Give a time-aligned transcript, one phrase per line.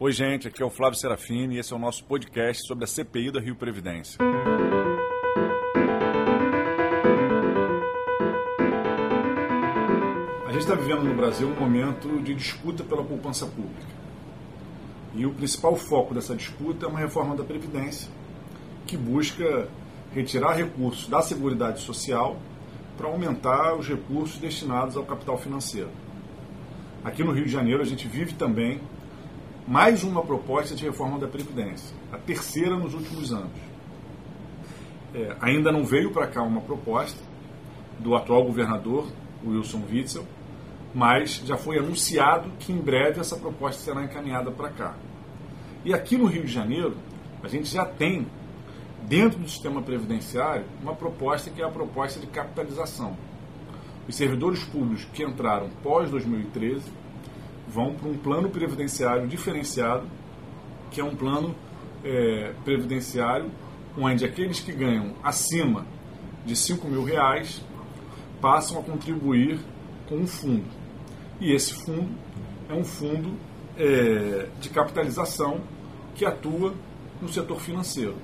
[0.00, 2.86] Oi, gente, aqui é o Flávio Serafini e esse é o nosso podcast sobre a
[2.86, 4.16] CPI da Rio Previdência.
[10.46, 13.88] A gente está vivendo no Brasil um momento de disputa pela poupança pública.
[15.16, 18.08] E o principal foco dessa disputa é uma reforma da Previdência,
[18.86, 19.66] que busca
[20.14, 22.36] retirar recursos da Seguridade Social
[22.96, 25.90] para aumentar os recursos destinados ao capital financeiro.
[27.04, 28.80] Aqui no Rio de Janeiro a gente vive também
[29.68, 33.52] mais uma proposta de reforma da Previdência, a terceira nos últimos anos.
[35.14, 37.20] É, ainda não veio para cá uma proposta
[37.98, 39.06] do atual governador,
[39.46, 40.24] Wilson Witzel,
[40.94, 44.96] mas já foi anunciado que em breve essa proposta será encaminhada para cá.
[45.84, 46.96] E aqui no Rio de Janeiro,
[47.42, 48.26] a gente já tem,
[49.02, 53.18] dentro do sistema previdenciário, uma proposta que é a proposta de capitalização.
[54.08, 56.90] Os servidores públicos que entraram pós 2013
[57.68, 60.06] vão para um plano previdenciário diferenciado,
[60.90, 61.54] que é um plano
[62.04, 63.50] é, previdenciário
[63.96, 65.84] onde aqueles que ganham acima
[66.46, 67.62] de 5 mil reais
[68.40, 69.58] passam a contribuir
[70.08, 70.66] com um fundo.
[71.40, 72.08] E esse fundo
[72.68, 73.34] é um fundo
[73.76, 75.60] é, de capitalização
[76.14, 76.74] que atua
[77.20, 78.16] no setor financeiro.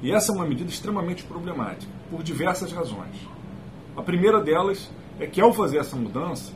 [0.00, 3.16] E essa é uma medida extremamente problemática, por diversas razões.
[3.96, 6.52] A primeira delas é que, ao fazer essa mudança,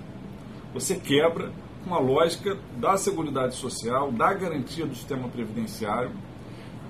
[0.73, 1.53] você quebra
[1.87, 6.11] com a lógica da Seguridade Social, da garantia do sistema previdenciário,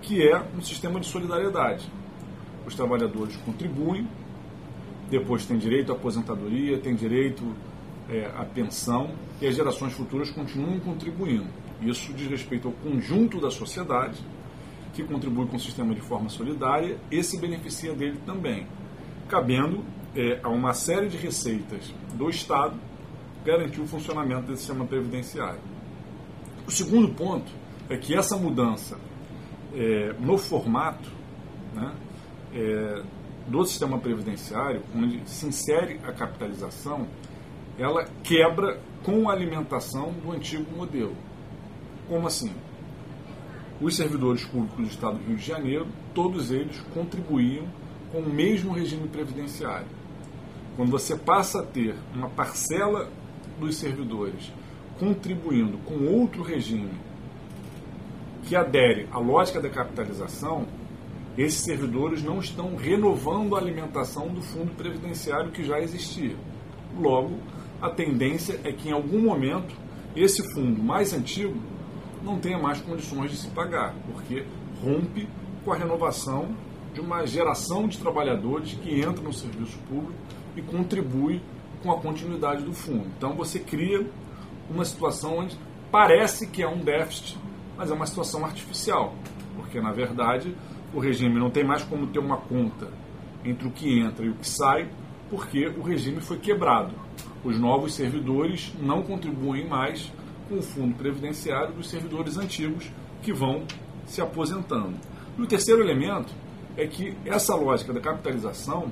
[0.01, 1.87] que é um sistema de solidariedade.
[2.67, 4.09] Os trabalhadores contribuem,
[5.11, 7.45] depois têm direito à aposentadoria, têm direito
[8.09, 11.47] é, à pensão e as gerações futuras continuam contribuindo.
[11.83, 14.25] Isso diz respeito ao conjunto da sociedade
[14.95, 18.67] que contribui com o sistema de forma solidária e se beneficia dele também,
[19.29, 22.75] cabendo é, a uma série de receitas do Estado
[23.47, 25.61] garantir o funcionamento desse sistema previdenciário.
[26.67, 27.51] O segundo ponto
[27.89, 28.99] é que essa mudança
[29.73, 31.09] é, no formato
[31.73, 31.95] né,
[32.53, 33.03] é,
[33.47, 37.07] do sistema previdenciário, onde se insere a capitalização,
[37.79, 41.15] ela quebra com a alimentação do antigo modelo.
[42.09, 42.53] Como assim?
[43.81, 47.67] Os servidores públicos do Estado do Rio de Janeiro, todos eles contribuíam
[48.11, 49.87] com o mesmo regime previdenciário.
[50.75, 53.09] Quando você passa a ter uma parcela
[53.59, 54.53] dos servidores
[54.99, 56.91] contribuindo com outro regime
[58.45, 60.67] que adere à lógica da capitalização,
[61.37, 66.35] esses servidores não estão renovando a alimentação do fundo previdenciário que já existia.
[66.99, 67.39] Logo,
[67.81, 69.75] a tendência é que em algum momento
[70.15, 71.57] esse fundo mais antigo
[72.23, 74.45] não tenha mais condições de se pagar, porque
[74.83, 75.29] rompe
[75.65, 76.57] com a renovação
[76.95, 80.15] de uma geração de trabalhadores que entra no serviço público
[80.57, 81.43] e contribui
[81.83, 83.07] com a continuidade do fundo.
[83.17, 84.07] Então você cria
[84.71, 85.57] uma situação onde
[85.91, 87.39] parece que é um déficit,
[87.77, 89.15] mas é uma situação artificial,
[89.55, 90.55] porque na verdade
[90.93, 92.89] o regime não tem mais como ter uma conta
[93.45, 94.89] entre o que entra e o que sai,
[95.31, 96.95] porque o regime foi quebrado.
[97.45, 100.13] Os novos servidores não contribuem mais
[100.49, 102.91] com o fundo previdenciário dos servidores antigos
[103.23, 103.65] que vão
[104.05, 104.95] se aposentando.
[105.37, 106.33] E o terceiro elemento
[106.77, 108.91] é que essa lógica da capitalização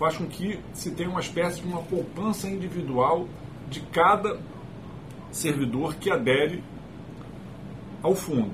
[0.00, 3.28] faz com que se tenha uma espécie de uma poupança individual
[3.68, 4.40] de cada
[5.30, 6.64] servidor que adere
[8.02, 8.50] ao fundo.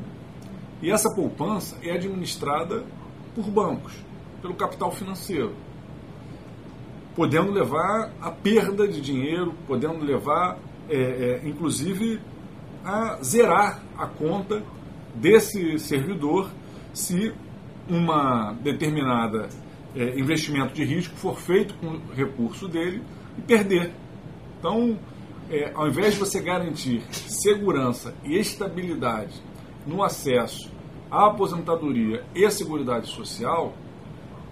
[0.83, 2.85] E essa poupança é administrada
[3.33, 3.93] por bancos,
[4.43, 5.55] pelo capital financeiro,
[7.15, 10.59] podendo levar a perda de dinheiro, podendo levar,
[10.89, 12.21] é, é, inclusive,
[12.85, 14.65] a zerar a conta
[15.15, 16.51] desse servidor
[16.93, 17.33] se
[17.89, 19.49] uma determinada
[19.97, 23.03] é, investimento de risco for feito com o recurso dele
[23.39, 23.93] e perder.
[24.59, 24.99] Então,
[25.51, 29.41] é, ao invés de você garantir segurança e estabilidade
[29.87, 30.71] no acesso
[31.11, 33.75] à aposentadoria e à seguridade social,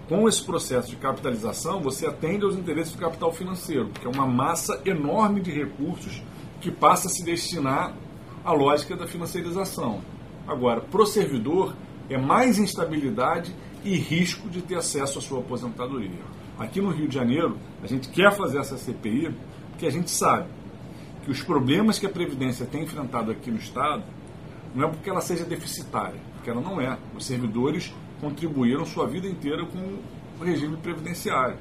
[0.08, 4.26] com esse processo de capitalização, você atende aos interesses do capital financeiro, que é uma
[4.26, 6.22] massa enorme de recursos
[6.60, 7.94] que passa a se destinar
[8.44, 10.02] à lógica da financiarização.
[10.46, 11.74] Agora, para o servidor,
[12.08, 16.22] é mais instabilidade e risco de ter acesso à sua aposentadoria.
[16.58, 19.34] Aqui no Rio de Janeiro, a gente quer fazer essa CPI
[19.70, 20.48] porque a gente sabe
[21.24, 24.02] que os problemas que a Previdência tem enfrentado aqui no Estado
[24.74, 26.98] não é porque ela seja deficitária, porque ela não é.
[27.14, 29.98] Os servidores contribuíram sua vida inteira com
[30.40, 31.58] o regime previdenciário.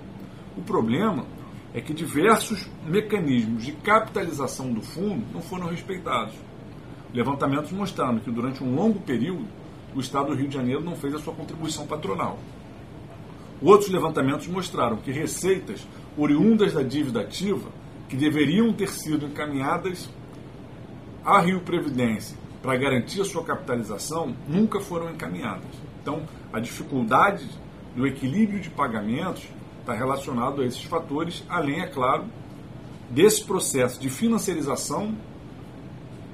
[0.58, 1.26] O problema
[1.74, 6.36] é que diversos mecanismos de capitalização do fundo não foram respeitados.
[7.14, 9.48] Levantamentos mostrando que durante um longo período
[9.96, 12.40] o Estado do Rio de Janeiro não fez a sua contribuição patronal.
[13.62, 15.88] Outros levantamentos mostraram que receitas
[16.18, 17.70] oriundas da dívida ativa,
[18.10, 20.10] que deveriam ter sido encaminhadas
[21.24, 25.70] à Rio Previdência para garantir a sua capitalização nunca foram encaminhadas.
[26.02, 27.48] Então, a dificuldade
[27.96, 29.48] do equilíbrio de pagamentos
[29.80, 32.26] está relacionado a esses fatores, além, é claro,
[33.10, 35.16] desse processo de financiarização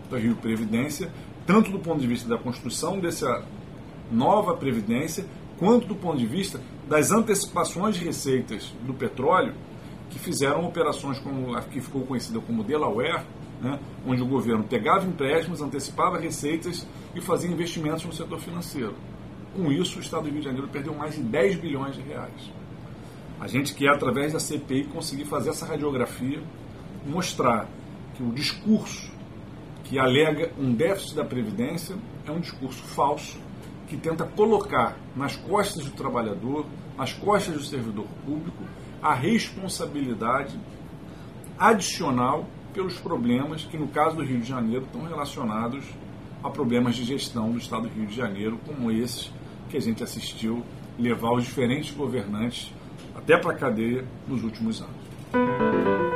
[0.10, 1.12] da Rio Previdência,
[1.50, 3.44] tanto do ponto de vista da construção dessa
[4.12, 5.25] nova Previdência,
[5.57, 9.56] quanto do ponto de vista das antecipações de receitas do petróleo,
[10.12, 13.25] que fizeram operações como a que ficou conhecida como Delaware,
[13.60, 16.86] né, onde o governo pegava empréstimos, antecipava receitas
[17.16, 18.94] e fazia investimentos no setor financeiro.
[19.56, 22.51] Com isso, o Estado do Rio de Janeiro perdeu mais de 10 bilhões de reais.
[23.40, 26.44] A gente quer, através da CPI, conseguir fazer essa radiografia,
[27.07, 27.68] mostrar
[28.13, 29.18] que o discurso
[29.89, 31.95] que alega um déficit da Previdência
[32.25, 33.39] é um discurso falso,
[33.88, 36.63] que tenta colocar nas costas do trabalhador,
[36.95, 38.63] nas costas do servidor público,
[39.01, 40.59] a responsabilidade
[41.57, 45.83] adicional pelos problemas que, no caso do Rio de Janeiro, estão relacionados
[46.44, 49.33] a problemas de gestão do Estado do Rio de Janeiro, como esses
[49.69, 50.63] que a gente assistiu
[51.00, 52.71] levar os diferentes governantes
[53.15, 56.09] até para a cadeia nos últimos anos.